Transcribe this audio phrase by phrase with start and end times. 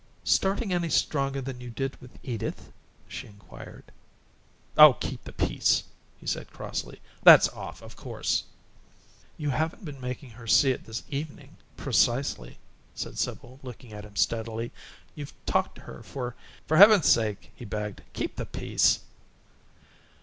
[0.23, 2.71] "Starting any stronger than you did with Edith?"
[3.07, 3.91] she inquired.
[4.75, 5.83] "Oh, keep the peace!"
[6.17, 6.99] he said, crossly.
[7.21, 8.45] "That's off, of course."
[9.37, 12.57] "You haven't been making her see it this evening precisely,"
[12.95, 14.71] said Sibyl, looking at him steadily.
[15.13, 16.35] "You've talked to her for"
[16.67, 19.01] "For Heaven's sake," he begged, "keep the peace!"